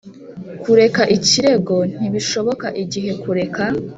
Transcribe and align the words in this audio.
Kureka 0.63 1.01
ikirego 1.17 1.75
ntibishoboka 1.97 2.67
igihe 2.83 3.11
kureka 3.23 3.63